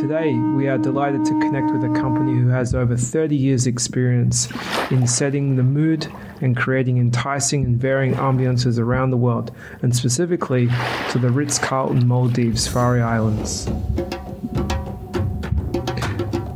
Today, 0.00 0.32
we 0.32 0.66
are 0.66 0.78
delighted 0.78 1.26
to 1.26 1.38
connect 1.40 1.70
with 1.72 1.84
a 1.84 1.92
company 2.00 2.32
who 2.32 2.48
has 2.48 2.74
over 2.74 2.96
30 2.96 3.36
years' 3.36 3.66
experience 3.66 4.48
in 4.90 5.06
setting 5.06 5.56
the 5.56 5.62
mood 5.62 6.10
and 6.40 6.56
creating 6.56 6.96
enticing 6.96 7.66
and 7.66 7.76
varying 7.76 8.14
ambiances 8.14 8.78
around 8.78 9.10
the 9.10 9.18
world, 9.18 9.54
and 9.82 9.94
specifically 9.94 10.68
to 11.10 11.18
the 11.18 11.28
Ritz 11.28 11.58
Carlton 11.58 12.08
Maldives 12.08 12.66
Fari 12.66 13.02
Islands. 13.02 13.68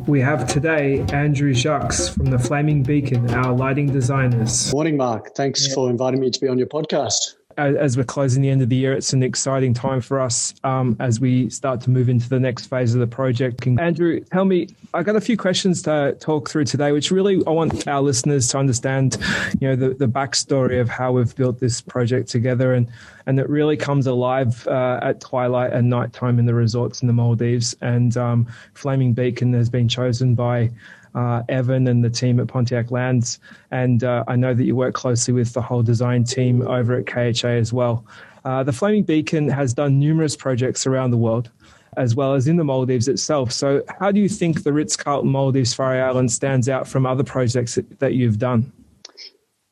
We 0.09 0.23
have 0.23 0.49
today 0.49 1.05
Andrew 1.13 1.53
Jacques 1.53 1.93
from 2.15 2.31
the 2.31 2.39
Flaming 2.39 2.83
Beacon, 2.83 3.29
our 3.35 3.55
lighting 3.55 3.93
designers. 3.93 4.73
Morning, 4.73 4.97
Mark. 4.97 5.35
Thanks 5.35 5.69
yeah. 5.69 5.75
for 5.75 5.91
inviting 5.91 6.21
me 6.21 6.31
to 6.31 6.41
be 6.41 6.49
on 6.49 6.57
your 6.57 6.69
podcast 6.69 7.35
as 7.57 7.97
we're 7.97 8.05
closing 8.05 8.43
the 8.43 8.51
end 8.51 8.63
of 8.63 8.69
the 8.69 8.77
year, 8.77 8.93
it's 8.93 9.13
an 9.13 9.23
exciting 9.23 9.75
time 9.75 10.01
for 10.01 10.21
us 10.21 10.55
um, 10.65 10.97
as 11.01 11.21
we 11.21 11.51
start 11.51 11.81
to 11.83 11.91
move 11.91 12.09
into 12.09 12.29
the 12.29 12.41
next 12.41 12.67
phase 12.67 12.95
of 12.95 13.01
the 13.01 13.07
project. 13.07 13.67
Andrew, 13.67 14.21
tell 14.21 14.45
me, 14.45 14.69
I 14.93 15.03
got 15.03 15.17
a 15.17 15.21
few 15.21 15.37
questions 15.37 15.83
to 15.83 16.17
talk 16.21 16.51
through 16.51 16.65
today, 16.65 16.93
which 16.93 17.11
really 17.11 17.43
I 17.47 17.51
want 17.51 17.87
our 17.89 18.01
listeners 18.01 18.49
to 18.49 18.59
understand, 18.59 19.19
you 19.61 19.69
know, 19.69 19.77
the, 19.77 19.95
the 19.95 20.09
backstory 20.09 20.81
of 20.81 20.89
how 20.89 21.13
we've 21.13 21.35
built 21.35 21.61
this 21.61 21.81
project 21.81 22.29
together, 22.29 22.75
and 22.75 22.89
and 23.27 23.41
it 23.41 23.49
really 23.49 23.77
comes 23.77 24.07
alive 24.07 24.67
uh, 24.69 25.01
at 25.03 25.21
twilight 25.21 25.73
and 25.73 25.89
nighttime 25.89 26.39
in 26.39 26.47
the 26.47 26.55
resorts 26.55 27.03
in 27.03 27.07
the 27.07 27.15
Maldives. 27.15 27.75
And 27.81 28.17
um, 28.17 28.47
Flaming 28.75 29.15
Beacon 29.15 29.53
has 29.55 29.71
been 29.71 29.89
chosen 29.89 30.35
by 30.35 30.71
uh, 31.15 31.43
Evan 31.49 31.87
and 31.87 32.05
the 32.05 32.11
team 32.11 32.41
at 32.41 32.49
Pontiac 32.49 32.91
Lands. 32.91 33.39
And 33.71 34.05
uh, 34.05 34.25
I 34.29 34.37
know 34.37 34.55
that 34.55 34.65
you 34.65 34.75
work 34.77 34.95
closely 34.95 35.35
with 35.35 35.53
the 35.53 35.63
whole 35.63 35.83
design 35.83 36.25
team 36.25 36.63
over 36.63 36.99
at 36.99 37.07
KHA 37.07 37.49
as 37.49 37.73
well. 37.73 38.05
Uh, 38.45 38.63
the 38.63 38.73
Flaming 38.73 39.05
Beacon 39.05 39.49
has 39.49 39.73
done 39.73 39.99
numerous 39.99 40.37
projects 40.37 40.87
around 40.87 41.11
the 41.11 41.17
world, 41.17 41.51
as 41.97 42.15
well 42.15 42.35
as 42.35 42.47
in 42.47 42.57
the 42.57 42.65
Maldives 42.65 43.09
itself. 43.09 43.53
So, 43.53 43.83
how 44.01 44.13
do 44.13 44.21
you 44.21 44.29
think 44.29 44.65
the 44.65 44.73
Ritz 44.73 44.97
Carlton 44.97 45.31
Maldives 45.31 45.75
Fari 45.75 46.03
Island 46.03 46.31
stands 46.31 46.69
out 46.69 46.87
from 46.87 47.07
other 47.07 47.25
projects 47.25 47.77
that, 47.77 47.99
that 48.01 48.15
you've 48.15 48.39
done? 48.39 48.71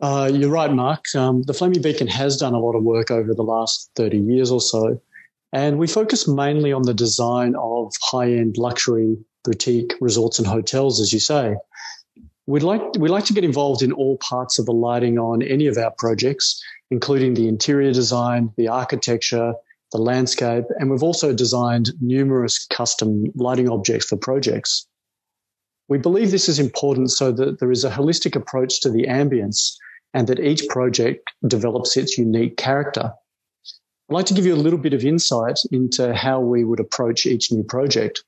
Uh, 0.00 0.30
you're 0.32 0.50
right, 0.50 0.72
Mark. 0.72 1.04
Um, 1.14 1.42
the 1.42 1.54
Flaming 1.54 1.82
Beacon 1.82 2.08
has 2.08 2.36
done 2.36 2.54
a 2.54 2.58
lot 2.58 2.74
of 2.74 2.82
work 2.82 3.10
over 3.10 3.34
the 3.34 3.44
last 3.44 3.90
30 3.94 4.18
years 4.18 4.50
or 4.50 4.60
so. 4.60 5.00
And 5.52 5.78
we 5.78 5.86
focus 5.86 6.26
mainly 6.26 6.72
on 6.72 6.82
the 6.82 6.94
design 6.94 7.54
of 7.56 7.92
high 8.00 8.32
end 8.32 8.56
luxury 8.56 9.18
boutique 9.44 9.94
resorts 10.00 10.38
and 10.38 10.46
hotels, 10.46 11.00
as 11.00 11.12
you 11.12 11.20
say. 11.20 11.56
We'd 12.46 12.62
like, 12.62 12.82
we 12.98 13.08
like 13.08 13.24
to 13.26 13.32
get 13.32 13.44
involved 13.44 13.82
in 13.82 13.92
all 13.92 14.18
parts 14.18 14.58
of 14.58 14.66
the 14.66 14.72
lighting 14.72 15.18
on 15.18 15.42
any 15.42 15.66
of 15.66 15.78
our 15.78 15.92
projects, 15.96 16.62
including 16.90 17.34
the 17.34 17.48
interior 17.48 17.92
design, 17.92 18.52
the 18.56 18.68
architecture, 18.68 19.54
the 19.92 19.98
landscape, 19.98 20.64
and 20.78 20.90
we've 20.90 21.02
also 21.02 21.32
designed 21.32 21.90
numerous 22.00 22.66
custom 22.66 23.26
lighting 23.34 23.68
objects 23.68 24.06
for 24.06 24.16
projects. 24.16 24.86
We 25.88 25.98
believe 25.98 26.30
this 26.30 26.48
is 26.48 26.58
important 26.58 27.10
so 27.10 27.30
that 27.32 27.60
there 27.60 27.70
is 27.70 27.84
a 27.84 27.90
holistic 27.90 28.34
approach 28.34 28.80
to 28.80 28.90
the 28.90 29.04
ambience 29.04 29.76
and 30.14 30.26
that 30.26 30.40
each 30.40 30.66
project 30.68 31.30
develops 31.46 31.96
its 31.96 32.18
unique 32.18 32.56
character. 32.56 33.12
I'd 34.08 34.14
like 34.14 34.26
to 34.26 34.34
give 34.34 34.46
you 34.46 34.54
a 34.54 34.56
little 34.56 34.78
bit 34.78 34.94
of 34.94 35.04
insight 35.04 35.60
into 35.70 36.14
how 36.14 36.40
we 36.40 36.64
would 36.64 36.80
approach 36.80 37.26
each 37.26 37.52
new 37.52 37.62
project. 37.62 38.24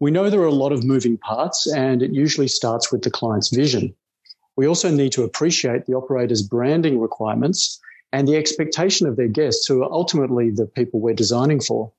We 0.00 0.10
know 0.10 0.28
there 0.28 0.40
are 0.40 0.46
a 0.46 0.52
lot 0.52 0.72
of 0.72 0.84
moving 0.84 1.16
parts, 1.18 1.66
and 1.66 2.02
it 2.02 2.12
usually 2.12 2.48
starts 2.48 2.90
with 2.92 3.02
the 3.02 3.10
client's 3.10 3.54
vision. 3.54 3.94
We 4.56 4.66
also 4.66 4.90
need 4.90 5.12
to 5.12 5.22
appreciate 5.22 5.86
the 5.86 5.94
operator's 5.94 6.42
branding 6.42 7.00
requirements 7.00 7.80
and 8.12 8.28
the 8.28 8.36
expectation 8.36 9.06
of 9.06 9.16
their 9.16 9.28
guests, 9.28 9.66
who 9.66 9.82
are 9.82 9.90
ultimately 9.90 10.50
the 10.50 10.66
people 10.66 11.00
we're 11.00 11.14
designing 11.14 11.60
for. 11.60 11.92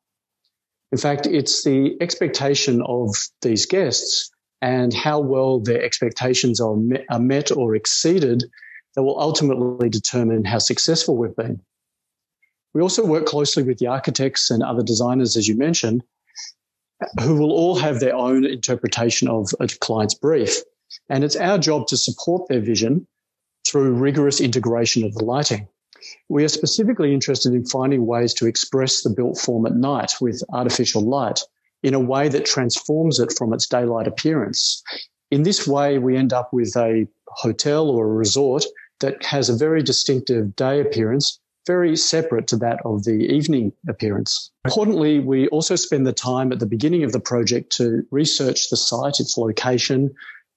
In 0.92 0.98
fact, 0.98 1.26
it's 1.26 1.64
the 1.64 1.98
expectation 2.00 2.82
of 2.84 3.16
these 3.42 3.66
guests 3.66 4.32
and 4.62 4.94
how 4.94 5.20
well 5.20 5.60
their 5.60 5.84
expectations 5.84 6.62
are 6.62 6.78
met, 7.20 7.52
or 7.52 7.76
exceeded 7.76 8.46
that 8.96 9.04
will 9.04 9.20
ultimately 9.20 9.90
determine 9.90 10.46
how 10.46 10.60
successful 10.60 11.18
we've 11.18 11.36
been. 11.36 11.60
We 12.74 12.82
also 12.82 13.06
work 13.06 13.26
closely 13.26 13.64
with 13.64 13.80
the 13.80 13.88
architects 13.88 14.50
and 14.52 14.64
other 14.64 14.84
designers, 14.84 15.36
as 15.36 15.48
you 15.48 15.56
mentioned, 15.56 16.04
who 17.22 17.36
will 17.36 17.52
all 17.52 17.76
have 17.76 18.00
their 18.00 18.16
own 18.16 18.46
interpretation 18.46 19.28
of 19.28 19.54
a 19.60 19.68
client's 19.68 20.14
brief. 20.14 20.62
And 21.10 21.24
it's 21.24 21.36
our 21.36 21.58
job 21.58 21.88
to 21.88 21.98
support 21.98 22.48
their 22.48 22.62
vision 22.62 23.08
through 23.68 23.94
rigorous 23.94 24.40
integration 24.40 25.04
of 25.04 25.14
the 25.14 25.26
lighting. 25.26 25.68
We 26.30 26.44
are 26.44 26.50
specifically 26.50 27.14
interested 27.14 27.54
in 27.54 27.66
finding 27.66 28.06
ways 28.06 28.34
to 28.36 28.48
express 28.48 29.02
the 29.02 29.10
built 29.10 29.40
form 29.40 29.66
at 29.66 29.76
night 29.76 30.14
with 30.22 30.44
artificial 30.54 31.02
light 31.02 31.40
in 31.84 31.94
a 31.94 32.00
way 32.00 32.30
that 32.30 32.46
transforms 32.46 33.20
it 33.20 33.34
from 33.38 33.54
its 33.54 33.68
daylight 33.68 34.08
appearance. 34.08 34.84
In 35.32 35.44
this 35.44 35.68
way, 35.68 35.98
we 35.98 36.16
end 36.16 36.34
up 36.34 36.54
with 36.54 36.76
a 36.76 37.08
hotel 37.28 37.90
or 37.90 38.06
a 38.06 38.14
resort 38.16 38.66
that 39.00 39.24
has 39.26 39.50
a 39.50 39.58
very 39.58 39.84
distinctive 39.84 40.56
day 40.56 40.80
appearance 40.80 41.40
very 41.66 41.96
separate 41.96 42.48
to 42.48 42.58
that 42.58 42.80
of 42.86 43.04
the 43.04 43.28
evening 43.34 43.72
appearance. 43.88 44.52
Importantly, 44.66 45.20
we 45.20 45.48
also 45.50 45.76
spend 45.76 46.06
the 46.06 46.14
time 46.14 46.52
at 46.52 46.60
the 46.60 46.66
beginning 46.66 47.04
of 47.04 47.12
the 47.12 47.20
project 47.20 47.72
to 47.78 48.04
research 48.12 48.70
the 48.70 48.78
site, 48.78 49.20
its 49.20 49.38
location, 49.38 50.14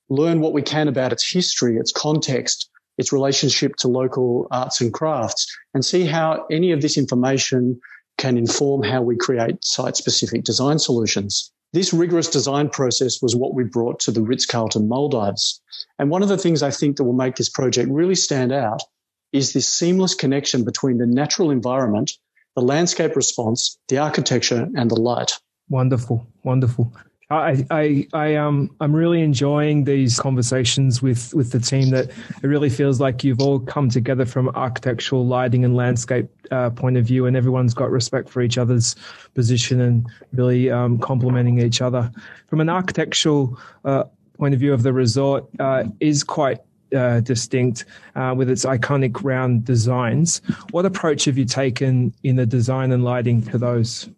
learn 0.09 0.41
what 0.41 0.53
we 0.53 0.63
can 0.63 0.89
about 0.89 1.13
its 1.13 1.31
history, 1.31 1.77
its 1.77 1.93
context, 1.93 2.69
its 2.97 3.13
relationship 3.13 3.77
to 3.77 3.89
local 3.89 4.47
arts 4.51 4.81
and 4.81 4.93
crafts, 4.93 5.47
and 5.75 5.85
see 5.85 6.05
how 6.05 6.47
any 6.51 6.73
of 6.73 6.83
this 6.83 6.99
information 6.99 7.81
can 8.17 8.37
inform 8.37 8.83
how 8.83 9.01
we 9.01 9.17
create 9.17 9.65
site 9.65 9.97
specific 9.97 10.45
design 10.45 10.79
solutions. 10.79 11.53
This 11.73 11.93
rigorous 11.93 12.29
design 12.29 12.71
process 12.71 13.21
was 13.23 13.37
what 13.37 13.55
we 13.55 13.63
brought 13.63 14.01
to 14.01 14.11
the 14.11 14.23
Ritz 14.23 14.47
Carlton 14.47 14.89
Maldives. 14.89 15.61
And 15.99 16.11
one 16.11 16.23
of 16.23 16.29
the 16.29 16.39
things 16.39 16.63
I 16.63 16.71
think 16.71 16.97
that 16.97 17.05
will 17.05 17.13
make 17.13 17.37
this 17.37 17.51
project 17.51 17.91
really 17.91 18.15
stand 18.15 18.53
out 18.53 18.83
is 19.33 19.53
this 19.53 19.69
seamless 19.69 20.15
connection 20.15 20.65
between 20.65 20.99
the 20.99 21.07
natural 21.07 21.51
environment, 21.51 22.13
the 22.55 22.63
landscape 22.63 23.17
response, 23.17 23.79
the 23.89 23.99
architecture, 23.99 24.69
and 24.75 24.91
the 24.91 25.01
light. 25.01 25.39
Wonderful, 25.69 26.27
wonderful. 26.43 26.93
I, 27.31 27.67
I, 27.71 28.07
I 28.15 28.35
um, 28.37 28.75
I'm 28.81 28.97
really 28.97 29.21
enjoying 29.21 29.85
these 29.85 30.19
conversations 30.19 31.03
with, 31.03 31.35
with 31.35 31.53
the 31.53 31.61
team. 31.61 31.91
That 31.91 32.09
it 32.43 32.47
really 32.47 32.71
feels 32.71 33.01
like 33.01 33.23
you've 33.23 33.41
all 33.41 33.61
come 33.61 33.91
together 33.91 34.25
from 34.25 34.49
architectural, 34.51 35.27
lighting, 35.27 35.63
and 35.63 35.77
landscape 35.77 36.31
uh, 36.51 36.71
point 36.71 36.97
of 36.97 37.05
view, 37.05 37.27
and 37.27 37.37
everyone's 37.37 37.75
got 37.75 37.91
respect 37.91 38.31
for 38.31 38.41
each 38.41 38.57
other's 38.57 38.97
position 39.35 39.81
and 39.83 40.07
really 40.33 40.71
um, 40.71 40.99
complementing 40.99 41.61
each 41.61 41.83
other. 41.83 42.11
From 42.47 42.63
an 42.63 42.71
architectural 42.71 43.59
uh, 43.85 44.05
point 44.39 44.55
of 44.55 44.61
view 44.61 44.73
of 44.73 44.83
the 44.83 44.95
resort, 44.95 45.45
uh, 45.59 45.85
is 46.01 46.25
quite 46.25 46.61
uh, 46.95 47.21
distinct 47.21 47.85
uh, 48.15 48.35
with 48.37 48.49
its 48.49 48.65
iconic 48.65 49.23
round 49.23 49.65
designs. 49.65 50.41
What 50.71 50.87
approach 50.87 51.25
have 51.27 51.39
you 51.39 51.45
taken 51.45 52.15
in 52.23 52.37
the 52.37 52.47
design 52.47 52.93
and 52.93 53.05
lighting 53.05 53.43
to 53.45 53.59
those? 53.59 54.09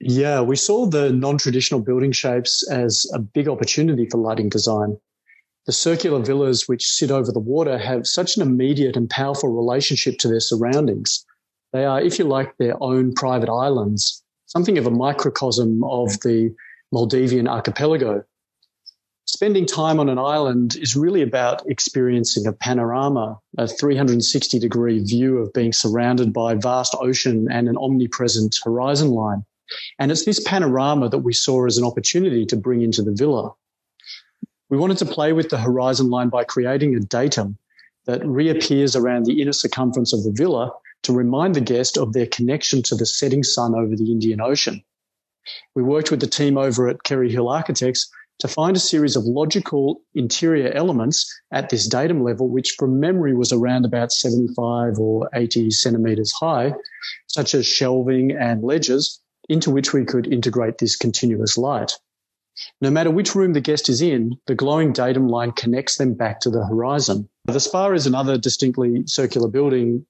Yeah, 0.00 0.42
we 0.42 0.56
saw 0.56 0.86
the 0.86 1.10
non 1.10 1.38
traditional 1.38 1.80
building 1.80 2.12
shapes 2.12 2.66
as 2.70 3.06
a 3.14 3.18
big 3.18 3.48
opportunity 3.48 4.06
for 4.10 4.18
lighting 4.18 4.48
design. 4.48 4.98
The 5.66 5.72
circular 5.72 6.20
villas, 6.20 6.68
which 6.68 6.86
sit 6.86 7.10
over 7.10 7.32
the 7.32 7.40
water, 7.40 7.76
have 7.76 8.06
such 8.06 8.36
an 8.36 8.42
immediate 8.42 8.96
and 8.96 9.10
powerful 9.10 9.50
relationship 9.50 10.18
to 10.18 10.28
their 10.28 10.40
surroundings. 10.40 11.24
They 11.72 11.84
are, 11.84 12.00
if 12.00 12.18
you 12.18 12.24
like, 12.24 12.56
their 12.56 12.80
own 12.82 13.14
private 13.14 13.50
islands, 13.50 14.22
something 14.46 14.78
of 14.78 14.86
a 14.86 14.90
microcosm 14.90 15.82
of 15.84 16.20
the 16.20 16.54
Maldivian 16.94 17.48
archipelago. 17.48 18.24
Spending 19.28 19.66
time 19.66 19.98
on 19.98 20.08
an 20.08 20.20
island 20.20 20.76
is 20.76 20.94
really 20.94 21.20
about 21.20 21.68
experiencing 21.68 22.46
a 22.46 22.52
panorama, 22.52 23.36
a 23.58 23.66
360 23.66 24.60
degree 24.60 25.00
view 25.00 25.38
of 25.38 25.52
being 25.52 25.72
surrounded 25.72 26.32
by 26.32 26.54
vast 26.54 26.94
ocean 27.00 27.48
and 27.50 27.68
an 27.68 27.76
omnipresent 27.76 28.56
horizon 28.64 29.10
line. 29.10 29.44
And 29.98 30.12
it's 30.12 30.24
this 30.24 30.40
panorama 30.44 31.08
that 31.08 31.18
we 31.18 31.32
saw 31.32 31.66
as 31.66 31.76
an 31.76 31.84
opportunity 31.84 32.46
to 32.46 32.56
bring 32.56 32.82
into 32.82 33.02
the 33.02 33.12
villa. 33.12 33.50
We 34.70 34.78
wanted 34.78 34.98
to 34.98 35.06
play 35.06 35.32
with 35.32 35.48
the 35.48 35.58
horizon 35.58 36.08
line 36.08 36.28
by 36.28 36.44
creating 36.44 36.94
a 36.94 37.00
datum 37.00 37.58
that 38.06 38.24
reappears 38.24 38.94
around 38.94 39.26
the 39.26 39.42
inner 39.42 39.52
circumference 39.52 40.12
of 40.12 40.22
the 40.22 40.32
villa 40.32 40.70
to 41.02 41.12
remind 41.12 41.56
the 41.56 41.60
guest 41.60 41.98
of 41.98 42.12
their 42.12 42.26
connection 42.26 42.80
to 42.84 42.94
the 42.94 43.06
setting 43.06 43.42
sun 43.42 43.74
over 43.74 43.96
the 43.96 44.12
Indian 44.12 44.40
Ocean. 44.40 44.84
We 45.74 45.82
worked 45.82 46.12
with 46.12 46.20
the 46.20 46.28
team 46.28 46.56
over 46.56 46.88
at 46.88 47.02
Kerry 47.02 47.32
Hill 47.32 47.48
Architects 47.48 48.08
to 48.40 48.48
find 48.48 48.76
a 48.76 48.80
series 48.80 49.16
of 49.16 49.24
logical 49.24 50.02
interior 50.14 50.70
elements 50.72 51.32
at 51.52 51.70
this 51.70 51.88
datum 51.88 52.22
level, 52.22 52.48
which 52.48 52.74
from 52.78 53.00
memory 53.00 53.34
was 53.34 53.52
around 53.52 53.84
about 53.84 54.12
75 54.12 54.98
or 54.98 55.28
80 55.34 55.70
centimeters 55.70 56.32
high, 56.32 56.74
such 57.28 57.54
as 57.54 57.66
shelving 57.66 58.32
and 58.32 58.62
ledges, 58.62 59.20
into 59.48 59.70
which 59.70 59.92
we 59.92 60.04
could 60.04 60.30
integrate 60.30 60.78
this 60.78 60.96
continuous 60.96 61.56
light. 61.56 61.92
No 62.80 62.90
matter 62.90 63.10
which 63.10 63.34
room 63.34 63.52
the 63.52 63.60
guest 63.60 63.88
is 63.88 64.00
in, 64.00 64.36
the 64.46 64.54
glowing 64.54 64.92
datum 64.92 65.28
line 65.28 65.52
connects 65.52 65.96
them 65.96 66.14
back 66.14 66.40
to 66.40 66.50
the 66.50 66.64
horizon. 66.64 67.28
The 67.44 67.60
spa 67.60 67.90
is 67.90 68.06
another 68.06 68.38
distinctly 68.38 69.04
circular 69.06 69.48
building 69.48 70.06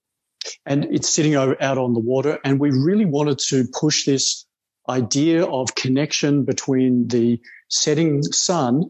and 0.64 0.84
it's 0.84 1.08
sitting 1.08 1.34
out 1.34 1.60
on 1.60 1.92
the 1.92 2.00
water. 2.00 2.38
And 2.44 2.60
we 2.60 2.70
really 2.70 3.04
wanted 3.04 3.38
to 3.48 3.66
push 3.72 4.04
this 4.04 4.46
idea 4.88 5.44
of 5.44 5.74
connection 5.74 6.44
between 6.44 7.08
the 7.08 7.40
setting 7.68 8.22
sun 8.22 8.84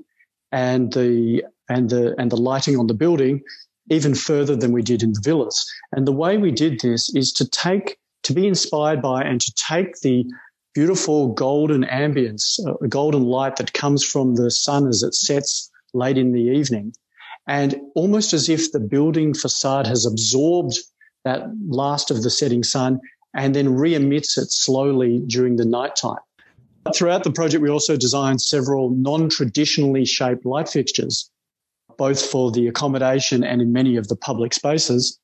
and 0.52 0.92
the 0.92 1.42
and 1.68 1.90
the 1.90 2.14
and 2.18 2.30
the 2.30 2.36
lighting 2.36 2.76
on 2.78 2.86
the 2.86 2.94
building 2.94 3.42
even 3.90 4.14
further 4.14 4.56
than 4.56 4.72
we 4.72 4.82
did 4.82 5.02
in 5.02 5.12
the 5.12 5.22
villas. 5.22 5.64
And 5.92 6.06
the 6.06 6.12
way 6.12 6.36
we 6.38 6.50
did 6.50 6.80
this 6.80 7.14
is 7.14 7.32
to 7.34 7.48
take 7.48 7.98
to 8.24 8.32
be 8.32 8.46
inspired 8.46 9.00
by 9.00 9.22
and 9.22 9.40
to 9.40 9.52
take 9.54 10.00
the 10.00 10.24
beautiful 10.74 11.32
golden 11.32 11.84
ambience, 11.84 12.58
uh, 12.66 12.74
golden 12.88 13.24
light 13.24 13.56
that 13.56 13.72
comes 13.72 14.04
from 14.04 14.34
the 14.34 14.50
sun 14.50 14.88
as 14.88 15.02
it 15.02 15.14
sets 15.14 15.70
late 15.94 16.18
in 16.18 16.32
the 16.32 16.42
evening. 16.42 16.92
And 17.46 17.80
almost 17.94 18.32
as 18.32 18.48
if 18.48 18.72
the 18.72 18.80
building 18.80 19.32
facade 19.32 19.86
has 19.86 20.04
absorbed 20.04 20.76
that 21.24 21.46
last 21.68 22.10
of 22.10 22.22
the 22.22 22.30
setting 22.30 22.64
sun 22.64 23.00
and 23.34 23.54
then 23.54 23.74
re-emits 23.74 24.36
it 24.36 24.50
slowly 24.50 25.22
during 25.28 25.56
the 25.56 25.64
nighttime. 25.64 26.18
Throughout 26.94 27.24
the 27.24 27.32
project, 27.32 27.62
we 27.62 27.70
also 27.70 27.96
designed 27.96 28.40
several 28.40 28.90
non-traditionally 28.90 30.04
shaped 30.04 30.44
light 30.44 30.68
fixtures, 30.68 31.30
both 31.98 32.24
for 32.24 32.50
the 32.50 32.68
accommodation 32.68 33.44
and 33.44 33.60
in 33.60 33.72
many 33.72 33.96
of 33.96 34.08
the 34.08 34.16
public 34.16 34.54
spaces. 34.54 35.18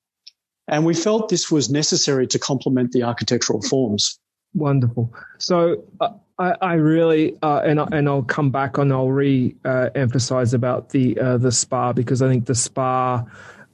And 0.68 0.86
we 0.86 0.94
felt 0.94 1.28
this 1.28 1.50
was 1.50 1.70
necessary 1.70 2.26
to 2.28 2.38
complement 2.38 2.92
the 2.92 3.02
architectural 3.02 3.62
forms. 3.62 4.18
Wonderful. 4.54 5.12
So 5.38 5.82
uh, 6.00 6.10
I, 6.38 6.54
I, 6.60 6.74
really 6.74 7.36
uh, 7.42 7.62
and 7.64 7.80
and 7.80 8.08
I'll 8.08 8.22
come 8.22 8.50
back 8.50 8.78
on. 8.78 8.92
I'll 8.92 9.10
re-emphasize 9.10 10.52
uh, 10.52 10.56
about 10.56 10.90
the 10.90 11.18
uh, 11.18 11.38
the 11.38 11.50
spa 11.50 11.92
because 11.92 12.20
I 12.20 12.28
think 12.28 12.46
the 12.46 12.54
spa 12.54 13.24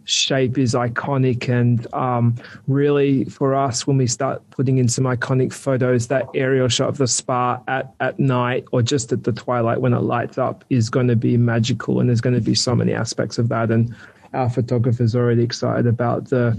shape 0.08 0.56
is 0.56 0.72
iconic 0.72 1.49
and 1.49 1.93
um, 1.93 2.34
really 2.66 3.25
for 3.25 3.55
us 3.55 3.87
when 3.87 3.99
we 3.99 4.06
start 4.06 4.43
putting 4.50 4.78
in 4.78 4.88
some 4.88 5.05
iconic 5.05 5.52
photos 5.52 6.08
that 6.08 6.26
aerial 6.34 6.66
shot 6.66 6.88
of 6.88 6.96
the 6.96 7.06
spa 7.06 7.60
at, 7.69 7.93
at 8.00 8.19
night 8.19 8.64
or 8.72 8.81
just 8.81 9.12
at 9.12 9.25
the 9.25 9.32
twilight 9.32 9.82
when 9.82 9.93
it 9.93 10.00
lights 10.00 10.38
up 10.38 10.64
is 10.70 10.88
going 10.88 11.08
to 11.08 11.16
be 11.16 11.37
magical 11.37 12.00
and 12.00 12.08
there's 12.08 12.22
going 12.22 12.34
to 12.34 12.40
be 12.40 12.55
so 12.55 12.75
many 12.75 12.94
aspects 12.94 13.37
of 13.37 13.50
that 13.50 13.70
and 13.70 13.94
our 14.32 14.49
photographer's 14.49 15.14
already 15.14 15.43
excited 15.43 15.87
about 15.87 16.31
the 16.31 16.58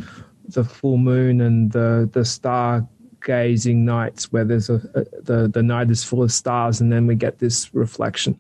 the 0.49 0.63
full 0.63 0.97
moon 0.97 1.41
and 1.41 1.71
the 1.71 2.07
the 2.13 2.23
star 2.23 2.87
gazing 3.25 3.83
nights 3.83 4.31
where 4.31 4.45
there's 4.45 4.69
a, 4.69 4.75
a, 4.93 5.21
the 5.21 5.47
the 5.47 5.63
night 5.63 5.89
is 5.89 6.03
full 6.03 6.23
of 6.23 6.31
stars 6.31 6.81
and 6.81 6.91
then 6.91 7.07
we 7.07 7.15
get 7.15 7.39
this 7.39 7.73
reflection. 7.73 8.37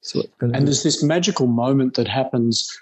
So 0.00 0.22
and 0.40 0.52
be. 0.52 0.58
there's 0.60 0.82
this 0.82 1.02
magical 1.02 1.46
moment 1.46 1.94
that 1.94 2.08
happens 2.08 2.78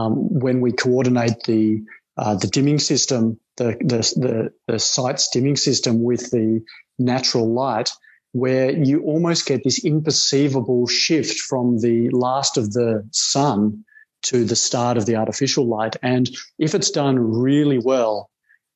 um, 0.00 0.38
when 0.40 0.60
we 0.60 0.72
coordinate 0.72 1.42
the 1.44 1.82
uh, 2.16 2.34
the 2.34 2.48
dimming 2.48 2.78
system, 2.78 3.38
the, 3.56 3.76
the 3.80 3.98
the 4.16 4.52
the 4.66 5.28
dimming 5.32 5.56
system 5.56 6.02
with 6.02 6.30
the 6.30 6.60
natural 6.98 7.52
light, 7.52 7.90
where 8.32 8.70
you 8.70 9.02
almost 9.02 9.46
get 9.46 9.64
this 9.64 9.84
imperceivable 9.84 10.88
shift 10.88 11.40
from 11.40 11.78
the 11.78 12.10
last 12.10 12.56
of 12.56 12.72
the 12.72 13.08
sun 13.12 13.84
to 14.22 14.44
the 14.44 14.56
start 14.56 14.96
of 14.96 15.06
the 15.06 15.16
artificial 15.16 15.66
light. 15.66 15.96
And 16.02 16.28
if 16.58 16.74
it's 16.74 16.90
done 16.90 17.18
really 17.18 17.78
well, 17.78 18.30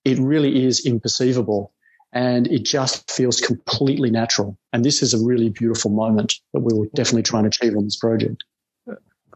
it 0.05 0.19
really 0.19 0.65
is 0.65 0.87
imperceivable 0.87 1.69
and 2.12 2.47
it 2.47 2.65
just 2.65 3.11
feels 3.11 3.41
completely 3.41 4.11
natural. 4.11 4.56
And 4.73 4.85
this 4.85 5.03
is 5.03 5.12
a 5.12 5.23
really 5.23 5.50
beautiful 5.50 5.91
moment 5.91 6.35
that 6.53 6.61
we 6.61 6.73
will 6.73 6.87
definitely 6.94 7.25
try 7.25 7.41
and 7.41 7.47
achieve 7.47 7.76
on 7.76 7.85
this 7.85 7.97
project. 7.97 8.44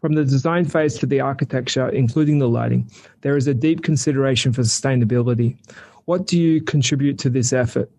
From 0.01 0.15
the 0.15 0.25
design 0.25 0.65
phase 0.65 0.97
to 0.99 1.07
the 1.07 1.21
architecture, 1.21 1.89
including 1.89 2.39
the 2.39 2.49
lighting, 2.49 2.89
there 3.23 3.37
is 3.37 3.49
a 3.49 3.55
deep 3.55 3.83
consideration 3.83 4.53
for 4.53 4.63
sustainability. 4.63 5.57
What 6.05 6.27
do 6.27 6.39
you 6.39 6.61
contribute 6.63 7.19
to 7.19 7.31
this 7.31 7.53
effort? 7.53 7.91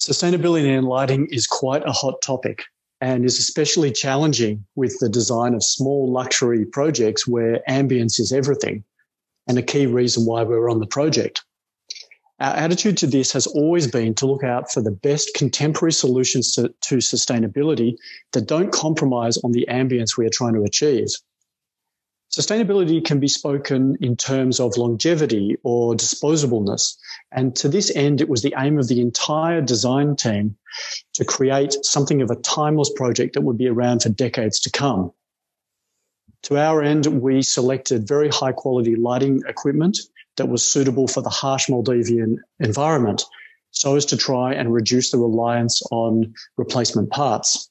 Sustainability 0.00 0.66
in 0.66 0.84
lighting 0.84 1.28
is 1.30 1.46
quite 1.46 1.86
a 1.86 1.92
hot 1.92 2.22
topic 2.22 2.64
and 3.00 3.24
is 3.24 3.38
especially 3.38 3.92
challenging 3.92 4.64
with 4.76 4.98
the 4.98 5.08
design 5.08 5.54
of 5.54 5.62
small 5.62 6.10
luxury 6.10 6.64
projects 6.64 7.26
where 7.26 7.60
ambience 7.68 8.18
is 8.18 8.32
everything 8.32 8.82
and 9.46 9.58
a 9.58 9.62
key 9.62 9.86
reason 9.86 10.24
why 10.24 10.42
we're 10.42 10.70
on 10.70 10.80
the 10.80 10.86
project. 10.86 11.44
Our 12.38 12.54
attitude 12.54 12.98
to 12.98 13.06
this 13.06 13.32
has 13.32 13.46
always 13.46 13.86
been 13.86 14.14
to 14.16 14.26
look 14.26 14.44
out 14.44 14.70
for 14.70 14.82
the 14.82 14.90
best 14.90 15.30
contemporary 15.34 15.92
solutions 15.92 16.54
to, 16.54 16.74
to, 16.82 16.96
sustainability 16.96 17.96
that 18.32 18.46
don't 18.46 18.72
compromise 18.72 19.38
on 19.38 19.52
the 19.52 19.66
ambience 19.70 20.18
we 20.18 20.26
are 20.26 20.30
trying 20.30 20.52
to 20.54 20.62
achieve. 20.62 21.08
Sustainability 22.30 23.02
can 23.02 23.20
be 23.20 23.28
spoken 23.28 23.96
in 24.02 24.16
terms 24.16 24.60
of 24.60 24.76
longevity 24.76 25.56
or 25.62 25.94
disposableness. 25.94 26.96
And 27.32 27.56
to 27.56 27.68
this 27.68 27.90
end, 27.96 28.20
it 28.20 28.28
was 28.28 28.42
the 28.42 28.54
aim 28.58 28.78
of 28.78 28.88
the 28.88 29.00
entire 29.00 29.62
design 29.62 30.16
team 30.16 30.56
to 31.14 31.24
create 31.24 31.74
something 31.82 32.20
of 32.20 32.30
a 32.30 32.36
timeless 32.36 32.90
project 32.94 33.32
that 33.34 33.42
would 33.42 33.56
be 33.56 33.68
around 33.68 34.02
for 34.02 34.10
decades 34.10 34.60
to 34.60 34.70
come. 34.70 35.12
To 36.42 36.58
our 36.58 36.82
end, 36.82 37.06
we 37.06 37.40
selected 37.40 38.06
very 38.06 38.28
high 38.28 38.52
quality 38.52 38.94
lighting 38.96 39.40
equipment 39.48 39.98
that 40.36 40.48
was 40.48 40.62
suitable 40.62 41.08
for 41.08 41.22
the 41.22 41.30
harsh 41.30 41.68
Maldivian 41.68 42.36
environment 42.60 43.24
so 43.70 43.96
as 43.96 44.06
to 44.06 44.16
try 44.16 44.54
and 44.54 44.72
reduce 44.72 45.10
the 45.10 45.18
reliance 45.18 45.82
on 45.90 46.32
replacement 46.56 47.10
parts. 47.10 47.70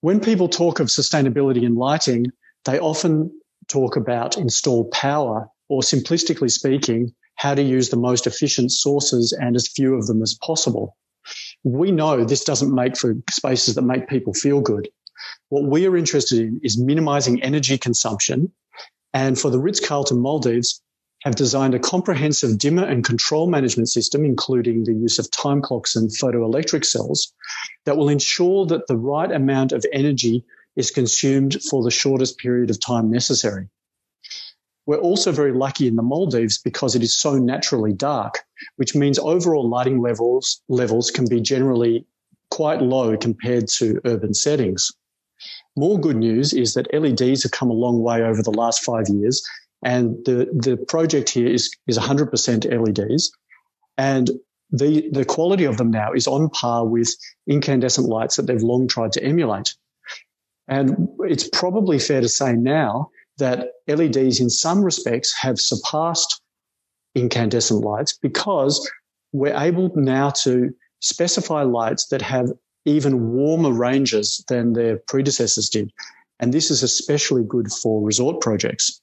When 0.00 0.20
people 0.20 0.48
talk 0.48 0.80
of 0.80 0.88
sustainability 0.88 1.62
in 1.62 1.76
lighting, 1.76 2.26
they 2.64 2.78
often 2.78 3.30
talk 3.68 3.96
about 3.96 4.36
installed 4.36 4.90
power 4.90 5.48
or 5.68 5.80
simplistically 5.80 6.50
speaking, 6.50 7.14
how 7.36 7.54
to 7.54 7.62
use 7.62 7.88
the 7.88 7.96
most 7.96 8.26
efficient 8.26 8.72
sources 8.72 9.32
and 9.32 9.56
as 9.56 9.68
few 9.68 9.94
of 9.94 10.06
them 10.06 10.22
as 10.22 10.34
possible. 10.42 10.96
We 11.64 11.90
know 11.90 12.24
this 12.24 12.44
doesn't 12.44 12.74
make 12.74 12.96
for 12.96 13.14
spaces 13.30 13.74
that 13.76 13.82
make 13.82 14.08
people 14.08 14.34
feel 14.34 14.60
good. 14.60 14.88
What 15.48 15.64
we 15.64 15.86
are 15.86 15.96
interested 15.96 16.40
in 16.40 16.60
is 16.62 16.78
minimizing 16.78 17.42
energy 17.42 17.78
consumption. 17.78 18.52
And 19.14 19.38
for 19.38 19.50
the 19.50 19.58
Ritz 19.58 19.80
Carlton 19.80 20.18
Maldives, 20.18 20.82
have 21.24 21.36
designed 21.36 21.74
a 21.74 21.78
comprehensive 21.78 22.58
dimmer 22.58 22.84
and 22.84 23.04
control 23.04 23.48
management 23.48 23.88
system, 23.88 24.24
including 24.24 24.84
the 24.84 24.92
use 24.92 25.18
of 25.18 25.30
time 25.30 25.62
clocks 25.62 25.94
and 25.94 26.10
photoelectric 26.10 26.84
cells, 26.84 27.32
that 27.84 27.96
will 27.96 28.08
ensure 28.08 28.66
that 28.66 28.86
the 28.88 28.96
right 28.96 29.30
amount 29.30 29.72
of 29.72 29.84
energy 29.92 30.44
is 30.76 30.90
consumed 30.90 31.60
for 31.70 31.82
the 31.82 31.90
shortest 31.90 32.38
period 32.38 32.70
of 32.70 32.80
time 32.80 33.10
necessary. 33.10 33.68
We're 34.86 34.98
also 34.98 35.30
very 35.30 35.52
lucky 35.52 35.86
in 35.86 35.94
the 35.94 36.02
Maldives 36.02 36.58
because 36.58 36.96
it 36.96 37.02
is 37.02 37.14
so 37.14 37.38
naturally 37.38 37.92
dark, 37.92 38.40
which 38.76 38.96
means 38.96 39.18
overall 39.18 39.68
lighting 39.68 40.00
levels, 40.00 40.60
levels 40.68 41.10
can 41.10 41.28
be 41.28 41.40
generally 41.40 42.04
quite 42.50 42.82
low 42.82 43.16
compared 43.16 43.68
to 43.76 44.00
urban 44.04 44.34
settings. 44.34 44.90
More 45.76 46.00
good 46.00 46.16
news 46.16 46.52
is 46.52 46.74
that 46.74 46.92
LEDs 46.92 47.44
have 47.44 47.52
come 47.52 47.70
a 47.70 47.74
long 47.74 48.02
way 48.02 48.22
over 48.22 48.42
the 48.42 48.50
last 48.50 48.82
five 48.84 49.08
years 49.08 49.42
and 49.82 50.24
the, 50.24 50.48
the 50.52 50.76
project 50.76 51.30
here 51.30 51.48
is, 51.48 51.74
is 51.86 51.98
100% 51.98 52.70
LEDs. 52.70 53.32
And 53.98 54.30
the, 54.70 55.08
the 55.10 55.24
quality 55.24 55.64
of 55.64 55.76
them 55.76 55.90
now 55.90 56.12
is 56.12 56.26
on 56.26 56.48
par 56.50 56.86
with 56.86 57.14
incandescent 57.46 58.08
lights 58.08 58.36
that 58.36 58.46
they've 58.46 58.62
long 58.62 58.88
tried 58.88 59.12
to 59.12 59.22
emulate. 59.22 59.74
And 60.68 61.08
it's 61.20 61.48
probably 61.48 61.98
fair 61.98 62.20
to 62.20 62.28
say 62.28 62.52
now 62.52 63.10
that 63.38 63.68
LEDs 63.88 64.40
in 64.40 64.48
some 64.48 64.82
respects 64.82 65.34
have 65.40 65.58
surpassed 65.58 66.40
incandescent 67.14 67.84
lights 67.84 68.16
because 68.16 68.90
we're 69.32 69.56
able 69.56 69.90
now 69.96 70.30
to 70.30 70.72
specify 71.00 71.62
lights 71.62 72.06
that 72.08 72.22
have 72.22 72.50
even 72.84 73.32
warmer 73.32 73.72
ranges 73.72 74.44
than 74.48 74.72
their 74.72 74.98
predecessors 75.08 75.68
did. 75.68 75.92
And 76.38 76.52
this 76.52 76.70
is 76.70 76.82
especially 76.82 77.42
good 77.46 77.70
for 77.70 78.02
resort 78.04 78.40
projects. 78.40 79.00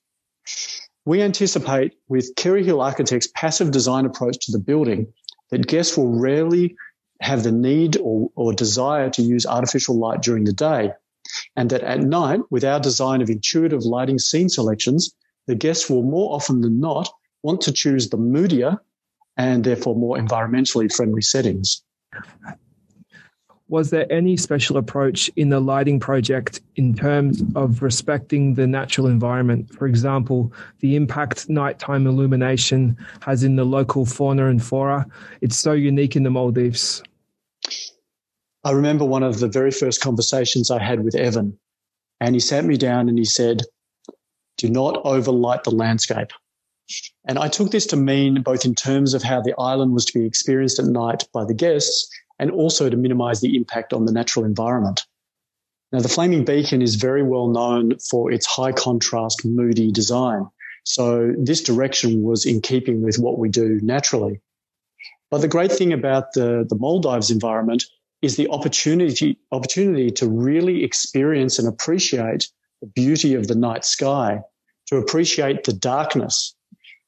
We 1.05 1.21
anticipate 1.21 1.93
with 2.07 2.35
Kerry 2.35 2.63
Hill 2.63 2.81
Architects' 2.81 3.29
passive 3.33 3.71
design 3.71 4.05
approach 4.05 4.45
to 4.45 4.51
the 4.51 4.59
building 4.59 5.13
that 5.49 5.67
guests 5.67 5.97
will 5.97 6.19
rarely 6.19 6.75
have 7.21 7.43
the 7.43 7.51
need 7.51 7.97
or, 7.97 8.29
or 8.35 8.53
desire 8.53 9.09
to 9.11 9.21
use 9.21 9.45
artificial 9.45 9.97
light 9.97 10.21
during 10.21 10.43
the 10.43 10.53
day. 10.53 10.91
And 11.55 11.69
that 11.69 11.81
at 11.81 11.99
night, 11.99 12.41
with 12.49 12.63
our 12.63 12.79
design 12.79 13.21
of 13.21 13.29
intuitive 13.29 13.83
lighting 13.83 14.19
scene 14.19 14.49
selections, 14.49 15.13
the 15.47 15.55
guests 15.55 15.89
will 15.89 16.03
more 16.03 16.33
often 16.33 16.61
than 16.61 16.79
not 16.79 17.09
want 17.43 17.61
to 17.61 17.71
choose 17.71 18.09
the 18.09 18.17
moodier 18.17 18.77
and 19.37 19.63
therefore 19.63 19.95
more 19.95 20.17
environmentally 20.17 20.93
friendly 20.93 21.21
settings 21.21 21.83
was 23.69 23.91
there 23.91 24.11
any 24.11 24.35
special 24.35 24.77
approach 24.77 25.29
in 25.35 25.49
the 25.49 25.59
lighting 25.59 25.99
project 25.99 26.59
in 26.75 26.95
terms 26.95 27.43
of 27.55 27.83
respecting 27.83 28.55
the 28.55 28.65
natural 28.65 29.05
environment? 29.05 29.71
For 29.73 29.85
example, 29.85 30.51
the 30.79 30.95
impact 30.95 31.47
nighttime 31.49 32.07
illumination 32.07 32.97
has 33.21 33.43
in 33.43 33.55
the 33.55 33.63
local 33.63 34.05
fauna 34.05 34.47
and 34.47 34.61
flora. 34.61 35.05
It's 35.41 35.57
so 35.57 35.73
unique 35.73 36.15
in 36.15 36.23
the 36.23 36.31
Maldives. 36.31 37.03
I 38.63 38.71
remember 38.71 39.05
one 39.05 39.23
of 39.23 39.39
the 39.39 39.47
very 39.47 39.71
first 39.71 40.01
conversations 40.01 40.71
I 40.71 40.81
had 40.81 41.03
with 41.03 41.15
Evan, 41.15 41.57
and 42.19 42.35
he 42.35 42.39
sat 42.39 42.65
me 42.65 42.75
down 42.75 43.07
and 43.07 43.19
he 43.19 43.25
said, 43.25 43.61
Do 44.57 44.67
not 44.67 44.99
overlight 45.05 45.63
the 45.63 45.71
landscape. 45.71 46.31
And 47.25 47.37
I 47.37 47.47
took 47.47 47.69
this 47.69 47.85
to 47.87 47.95
mean 47.95 48.41
both 48.41 48.65
in 48.65 48.73
terms 48.73 49.13
of 49.13 49.21
how 49.21 49.41
the 49.41 49.53
island 49.59 49.93
was 49.93 50.05
to 50.05 50.19
be 50.19 50.25
experienced 50.25 50.79
at 50.79 50.85
night 50.85 51.25
by 51.31 51.45
the 51.45 51.53
guests 51.53 52.09
and 52.39 52.49
also 52.51 52.89
to 52.89 52.97
minimize 52.97 53.41
the 53.41 53.55
impact 53.55 53.93
on 53.93 54.05
the 54.05 54.11
natural 54.11 54.45
environment. 54.45 55.05
Now, 55.91 55.99
the 55.99 56.09
Flaming 56.09 56.45
Beacon 56.45 56.81
is 56.81 56.95
very 56.95 57.23
well 57.23 57.47
known 57.47 57.97
for 57.99 58.31
its 58.31 58.45
high 58.45 58.71
contrast, 58.71 59.43
moody 59.43 59.91
design. 59.91 60.47
So 60.83 61.33
this 61.37 61.61
direction 61.61 62.23
was 62.23 62.45
in 62.45 62.61
keeping 62.61 63.01
with 63.01 63.17
what 63.17 63.37
we 63.37 63.49
do 63.49 63.79
naturally. 63.81 64.39
But 65.31 65.41
the 65.41 65.47
great 65.47 65.71
thing 65.71 65.93
about 65.93 66.33
the, 66.33 66.65
the 66.67 66.75
Maldives 66.75 67.29
environment 67.29 67.83
is 68.21 68.35
the 68.35 68.49
opportunity, 68.49 69.39
opportunity 69.51 70.11
to 70.11 70.27
really 70.27 70.83
experience 70.83 71.59
and 71.59 71.67
appreciate 71.67 72.49
the 72.81 72.87
beauty 72.87 73.35
of 73.35 73.47
the 73.47 73.55
night 73.55 73.85
sky, 73.85 74.41
to 74.87 74.97
appreciate 74.97 75.63
the 75.63 75.73
darkness. 75.73 76.55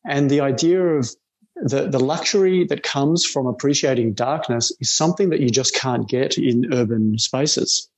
And 0.05 0.29
the 0.29 0.41
idea 0.41 0.81
of 0.81 1.09
the, 1.61 1.87
the 1.87 1.99
luxury 1.99 2.65
that 2.65 2.83
comes 2.83 3.25
from 3.25 3.47
appreciating 3.47 4.13
darkness 4.13 4.71
is 4.79 4.93
something 4.93 5.29
that 5.29 5.39
you 5.39 5.49
just 5.49 5.75
can't 5.75 6.07
get 6.07 6.37
in 6.37 6.73
urban 6.73 7.17
spaces. 7.17 7.89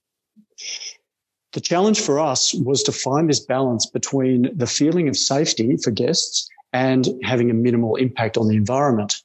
The 1.53 1.62
challenge 1.62 2.01
for 2.01 2.20
us 2.20 2.53
was 2.53 2.84
to 2.84 2.91
find 2.91 3.29
this 3.29 3.39
balance 3.39 3.86
between 3.86 4.50
the 4.55 4.67
feeling 4.67 5.08
of 5.08 5.15
safety 5.15 5.77
for 5.77 5.91
guests 5.91 6.50
and 6.74 7.08
having 7.24 7.51
a 7.51 7.53
minimal 7.53 7.96
impact 7.96 8.38
on 8.38 8.48
the 8.48 8.55
environment. 8.55 9.22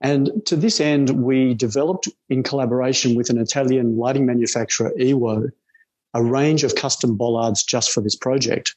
And 0.00 0.30
to 0.46 0.56
this 0.56 0.80
end, 0.80 1.10
we 1.10 1.54
developed 1.54 2.08
in 2.28 2.42
collaboration 2.42 3.14
with 3.14 3.30
an 3.30 3.38
Italian 3.38 3.96
lighting 3.96 4.26
manufacturer, 4.26 4.92
Ewo, 4.98 5.50
a 6.14 6.22
range 6.22 6.64
of 6.64 6.74
custom 6.74 7.16
bollards 7.16 7.62
just 7.62 7.92
for 7.92 8.00
this 8.00 8.16
project. 8.16 8.74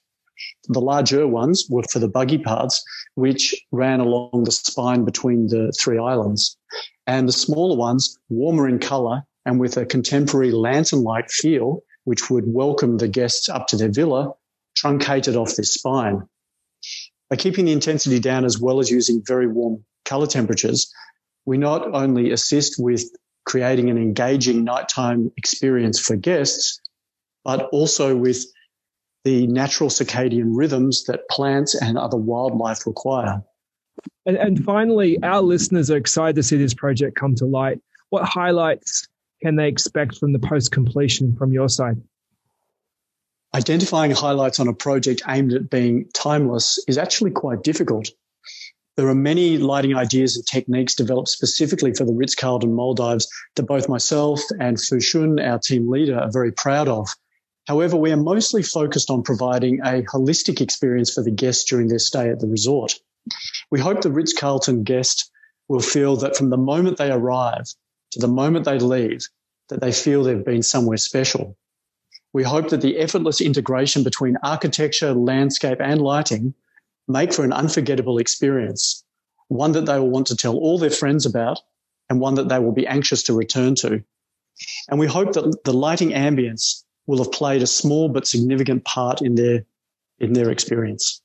The 0.68 0.82
larger 0.82 1.28
ones 1.28 1.66
were 1.70 1.84
for 1.92 2.00
the 2.00 2.08
buggy 2.08 2.38
paths, 2.38 2.84
which 3.16 3.56
ran 3.72 4.00
along 4.00 4.44
the 4.46 4.52
spine 4.52 5.06
between 5.06 5.48
the 5.48 5.72
three 5.80 5.98
islands. 5.98 6.58
And 7.08 7.28
the 7.28 7.34
smaller 7.34 7.76
ones, 7.76 8.18
warmer 8.30 8.68
in 8.68 8.80
color 8.80 9.24
and 9.46 9.60
with 9.60 9.78
a 9.78 9.86
contemporary 9.86 10.52
lantern 10.52 11.04
like 11.04 11.30
feel, 11.30 11.84
which 12.04 12.30
would 12.30 12.46
welcome 12.48 12.98
the 12.98 13.08
guests 13.08 13.50
up 13.50 13.68
to 13.68 13.78
their 13.78 13.92
villa, 13.92 14.34
truncated 14.76 15.36
off 15.36 15.56
this 15.56 15.74
spine. 15.74 16.28
By 17.30 17.36
keeping 17.38 17.66
the 17.66 17.72
intensity 17.72 18.20
down 18.20 18.46
as 18.46 18.60
well 18.60 18.80
as 18.80 18.92
using 18.92 19.24
very 19.26 19.48
warm 19.48 19.84
color 20.06 20.28
temperatures, 20.28 20.92
we 21.46 21.58
not 21.58 21.94
only 21.94 22.32
assist 22.32 22.76
with 22.78 23.04
creating 23.46 23.90
an 23.90 23.98
engaging 23.98 24.64
nighttime 24.64 25.32
experience 25.38 26.00
for 26.00 26.16
guests, 26.16 26.80
but 27.44 27.70
also 27.72 28.16
with 28.16 28.46
the 29.24 29.48
natural 29.48 29.90
circadian 29.90 30.52
rhythms 30.56 31.04
that 31.06 31.30
plants 31.30 31.76
and 31.76 31.98
other 31.98 32.18
wildlife 32.18 32.88
require. 32.88 33.44
And, 34.26 34.38
and 34.38 34.64
finally, 34.64 35.22
our 35.24 35.42
listeners 35.42 35.92
are 35.92 35.98
excited 35.98 36.36
to 36.38 36.44
see 36.44 36.58
this 36.58 36.74
project 36.74 37.16
come 37.16 37.36
to 37.36 37.46
light. 37.46 37.80
What 38.10 38.26
highlights 38.26 39.08
can 39.42 39.56
they 39.56 39.68
expect 39.68 40.18
from 40.18 40.34
the 40.34 40.40
post 40.40 40.72
completion 40.72 41.36
from 41.36 41.52
your 41.52 41.70
side? 41.70 42.02
Identifying 43.54 44.12
highlights 44.12 44.60
on 44.60 44.68
a 44.68 44.74
project 44.74 45.22
aimed 45.28 45.54
at 45.54 45.70
being 45.70 46.08
timeless 46.14 46.80
is 46.88 46.98
actually 46.98 47.32
quite 47.32 47.64
difficult. 47.64 48.10
There 48.98 49.08
are 49.08 49.16
many 49.16 49.58
lighting 49.58 49.96
ideas 49.96 50.36
and 50.36 50.46
techniques 50.46 50.96
developed 50.96 51.30
specifically 51.30 51.94
for 51.94 52.06
the 52.06 52.14
Ritz 52.14 52.36
Carlton 52.36 52.74
Maldives 52.74 53.28
that 53.56 53.64
both 53.64 53.90
myself 53.90 54.42
and 54.60 54.78
Fushun, 54.78 55.46
our 55.46 55.60
team 55.60 55.90
leader, 55.90 56.18
are 56.18 56.32
very 56.32 56.52
proud 56.52 56.88
of. 56.88 57.10
However, 57.68 57.96
we 57.96 58.12
are 58.12 58.18
mostly 58.18 58.64
focused 58.64 59.10
on 59.10 59.24
providing 59.24 59.80
a 59.80 60.02
holistic 60.04 60.62
experience 60.62 61.14
for 61.14 61.24
the 61.24 61.32
guests 61.32 61.64
during 61.70 61.88
their 61.88 62.00
stay 62.00 62.30
at 62.30 62.40
the 62.40 62.48
resort. 62.48 63.00
We 63.70 63.80
hope 63.80 64.02
the 64.02 64.12
Ritz 64.12 64.34
Carlton 64.34 64.84
guest 64.84 65.30
will 65.68 65.80
feel 65.80 66.16
that 66.18 66.36
from 66.36 66.50
the 66.50 66.58
moment 66.58 66.98
they 66.98 67.12
arrive 67.12 67.68
to 68.12 68.20
the 68.20 68.28
moment 68.28 68.66
they 68.66 68.80
leave, 68.80 69.28
that 69.70 69.80
they 69.80 69.92
feel 69.92 70.24
they've 70.24 70.44
been 70.44 70.64
somewhere 70.64 70.98
special. 70.98 71.56
We 72.34 72.44
hope 72.44 72.70
that 72.70 72.82
the 72.82 72.98
effortless 72.98 73.42
integration 73.42 74.04
between 74.04 74.38
architecture, 74.44 75.14
landscape, 75.14 75.80
and 75.82 76.02
lighting 76.02 76.54
make 77.08 77.34
for 77.34 77.44
an 77.44 77.54
unforgettable 77.54 78.18
experience, 78.18 79.04
one 79.50 79.74
that 79.74 79.86
they 79.86 80.00
will 80.00 80.10
want 80.10 80.28
to 80.28 80.36
tell 80.36 80.56
all 80.58 80.78
their 80.78 80.90
friends 80.90 81.26
about 81.26 81.60
and 82.10 82.20
one 82.20 82.36
that 82.36 82.50
they 82.50 82.60
will 82.60 82.72
be 82.72 82.88
anxious 82.88 83.24
to 83.24 83.34
return 83.34 83.76
to. 83.76 84.04
And 84.90 85.00
we 85.00 85.08
hope 85.08 85.34
that 85.34 85.64
the 85.64 85.74
lighting 85.74 86.10
ambience 86.10 86.84
will 87.12 87.22
have 87.22 87.32
played 87.34 87.62
a 87.62 87.68
small 87.68 88.08
but 88.08 88.26
significant 88.26 88.86
part 88.86 89.22
in 89.22 89.36
their 89.36 89.66
in 90.22 90.32
their 90.32 90.50
experience. 90.50 91.22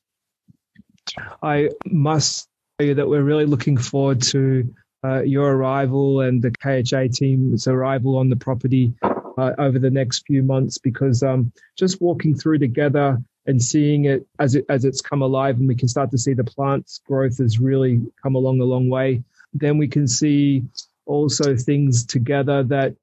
I 1.45 1.71
must 1.87 2.49
tell 2.79 2.89
you 2.89 2.95
that 2.95 3.09
we're 3.09 3.23
really 3.23 3.47
looking 3.47 3.77
forward 3.77 4.21
to 4.23 4.69
uh, 5.05 5.21
your 5.21 5.55
arrival 5.55 6.23
and 6.23 6.43
the 6.43 6.51
KHA 6.51 7.15
team's 7.15 7.69
arrival 7.69 8.19
on 8.19 8.29
the 8.29 8.35
property 8.35 8.95
uh, 9.39 9.53
over 9.59 9.79
the 9.79 9.91
next 9.91 10.25
few 10.27 10.43
months 10.43 10.77
because 10.77 11.23
um, 11.23 11.53
just 11.79 12.03
walking 12.03 12.35
through 12.35 12.59
together 12.59 13.23
and 13.47 13.63
seeing 13.63 14.07
it 14.07 14.27
as 14.41 14.57
it 14.57 14.65
as 14.69 14.85
it's 14.85 15.01
come 15.01 15.23
alive 15.23 15.57
and 15.61 15.69
we 15.69 15.77
can 15.77 15.87
start 15.87 16.11
to 16.11 16.19
see 16.19 16.35
the 16.35 16.43
plants 16.43 17.01
growth 17.07 17.39
has 17.39 17.61
really 17.61 18.01
come 18.21 18.35
along 18.35 18.61
a 18.61 18.65
long 18.65 18.89
way 18.89 19.23
then 19.55 19.79
we 19.79 19.87
can 19.87 20.09
see 20.09 20.65
also 21.05 21.55
things 21.55 22.05
together 22.05 22.65
that 22.65 22.97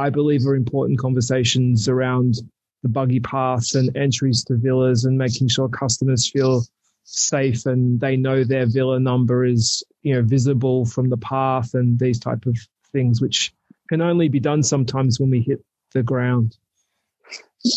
I 0.00 0.08
believe 0.08 0.46
are 0.46 0.54
important 0.54 0.98
conversations 0.98 1.88
around 1.88 2.36
the 2.82 2.88
buggy 2.88 3.20
paths 3.20 3.74
and 3.74 3.94
entries 3.94 4.42
to 4.44 4.56
villas 4.56 5.04
and 5.04 5.18
making 5.18 5.48
sure 5.48 5.68
customers 5.68 6.30
feel 6.30 6.62
safe 7.04 7.66
and 7.66 8.00
they 8.00 8.16
know 8.16 8.42
their 8.42 8.66
villa 8.66 8.98
number 8.98 9.44
is 9.44 9.82
you 10.02 10.14
know 10.14 10.22
visible 10.22 10.86
from 10.86 11.10
the 11.10 11.16
path 11.16 11.74
and 11.74 11.98
these 11.98 12.18
type 12.18 12.46
of 12.46 12.56
things 12.92 13.20
which 13.20 13.52
can 13.88 14.00
only 14.00 14.28
be 14.28 14.40
done 14.40 14.62
sometimes 14.62 15.20
when 15.20 15.30
we 15.30 15.40
hit 15.40 15.62
the 15.92 16.02
ground. 16.02 16.56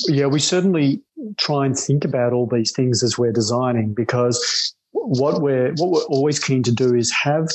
Yeah 0.08 0.28
we 0.28 0.40
certainly 0.40 1.02
try 1.38 1.66
and 1.66 1.78
think 1.78 2.06
about 2.06 2.32
all 2.32 2.48
these 2.48 2.72
things 2.72 3.04
as 3.04 3.18
we're 3.18 3.34
designing 3.34 3.94
because 3.94 4.74
what 4.92 5.42
we're 5.42 5.74
what 5.74 5.92
we're 5.92 6.16
always 6.16 6.40
keen 6.40 6.64
to 6.64 6.72
do 6.72 6.96
is 6.96 7.12
have 7.12 7.50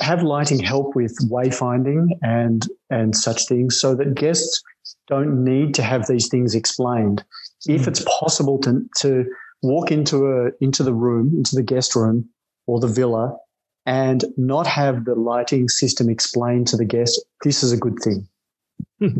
have 0.00 0.22
lighting 0.22 0.60
help 0.60 0.94
with 0.94 1.16
wayfinding 1.30 2.08
and 2.22 2.66
and 2.90 3.16
such 3.16 3.46
things 3.48 3.80
so 3.80 3.94
that 3.94 4.14
guests 4.14 4.62
don't 5.08 5.44
need 5.44 5.74
to 5.74 5.82
have 5.82 6.06
these 6.06 6.28
things 6.28 6.54
explained. 6.54 7.24
If 7.66 7.88
it's 7.88 8.04
possible 8.20 8.58
to 8.60 8.88
to 8.98 9.26
walk 9.62 9.90
into 9.90 10.26
a 10.26 10.50
into 10.60 10.82
the 10.82 10.94
room, 10.94 11.32
into 11.36 11.56
the 11.56 11.62
guest 11.62 11.96
room 11.96 12.28
or 12.66 12.80
the 12.80 12.88
villa 12.88 13.36
and 13.84 14.24
not 14.36 14.66
have 14.66 15.04
the 15.04 15.14
lighting 15.14 15.68
system 15.68 16.08
explained 16.08 16.68
to 16.68 16.76
the 16.76 16.84
guest, 16.84 17.20
this 17.42 17.62
is 17.64 17.72
a 17.72 17.76
good 17.76 17.98
thing. 17.98 18.28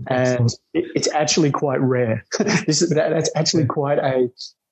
and 0.07 0.51
it, 0.75 0.85
it's 0.95 1.09
actually 1.09 1.51
quite 1.51 1.81
rare. 1.81 2.25
this 2.67 2.83
is, 2.83 2.91
that, 2.91 3.11
that's 3.11 3.31
actually 3.35 3.65
quite 3.65 3.99
a, 3.99 4.29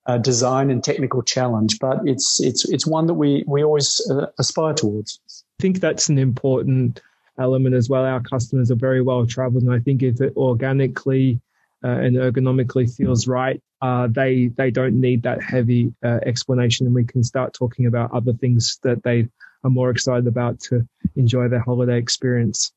a, 0.07 0.19
design 0.21 0.71
and 0.71 0.85
technical 0.85 1.23
challenge, 1.23 1.79
but 1.81 1.99
it's 2.05 2.41
it's 2.41 2.69
it's 2.69 2.87
one 2.87 3.07
that 3.07 3.15
we 3.15 3.45
we 3.49 3.65
always 3.65 4.01
uh, 4.09 4.27
aspire 4.39 4.75
towards 4.75 5.21
think 5.61 5.81
that's 5.81 6.09
an 6.09 6.19
important 6.19 7.01
element 7.39 7.75
as 7.75 7.89
well. 7.89 8.05
Our 8.05 8.21
customers 8.21 8.71
are 8.71 8.77
very 8.77 9.03
well 9.03 9.27
traveled, 9.27 9.63
and 9.63 9.73
I 9.73 9.79
think 9.79 10.03
if 10.03 10.21
it 10.21 10.37
organically 10.37 11.41
uh, 11.85 11.89
and 11.89 12.17
ergonomically 12.17 12.95
feels 12.95 13.27
right, 13.27 13.63
uh, 13.83 14.09
they 14.11 14.49
they 14.49 14.71
don't 14.71 15.01
need 15.01 15.23
that 15.23 15.43
heavy 15.43 15.93
uh, 16.05 16.21
explanation, 16.27 16.87
and 16.87 16.95
we 16.95 17.05
can 17.05 17.25
start 17.25 17.55
talking 17.55 17.87
about 17.87 18.13
other 18.13 18.33
things 18.33 18.79
that 18.83 19.03
they 19.03 19.29
are 19.65 19.71
more 19.71 19.91
excited 19.91 20.27
about 20.27 20.61
to 20.61 20.87
enjoy 21.17 21.49
their 21.49 21.61
holiday 21.61 21.99
experience. 21.99 22.73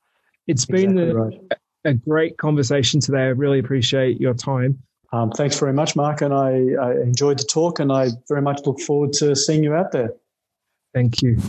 It's 0.47 0.65
been 0.65 0.97
exactly 0.97 1.09
a, 1.09 1.13
right. 1.13 1.41
a, 1.85 1.93
great 1.93 2.37
conversation 2.37 2.99
today. 2.99 3.23
I 3.23 3.27
really 3.27 3.59
appreciate 3.59 4.19
your 4.19 4.33
time. 4.33 4.81
Um, 5.13 5.31
thanks 5.31 5.57
very 5.59 5.73
much, 5.73 5.95
Mark, 5.95 6.21
and 6.21 6.33
I, 6.33 6.73
I 6.81 6.91
enjoyed 7.01 7.39
the 7.39 7.45
talk, 7.45 7.79
and 7.79 7.91
I 7.91 8.09
very 8.27 8.41
much 8.41 8.61
look 8.65 8.79
forward 8.79 9.13
to 9.13 9.35
seeing 9.35 9.63
you 9.63 9.73
out 9.73 9.91
there. 9.91 10.13
Thank 10.93 11.21
you. 11.21 11.39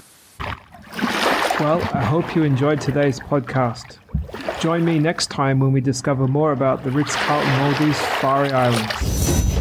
Well, 1.60 1.80
I 1.92 2.04
hope 2.04 2.34
you 2.34 2.42
enjoyed 2.42 2.80
today's 2.80 3.20
podcast. 3.20 3.98
Join 4.60 4.84
me 4.84 4.98
next 4.98 5.30
time 5.30 5.60
when 5.60 5.70
we 5.70 5.80
discover 5.80 6.26
more 6.26 6.50
about 6.50 6.82
the 6.82 6.90
Ritz 6.90 7.14
Carlton 7.14 7.48
Maldives 7.58 7.98
Fari 8.00 8.50
Islands. 8.50 9.53